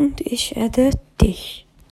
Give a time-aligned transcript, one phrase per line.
[0.00, 0.90] und ich adde
[1.20, 1.66] dich.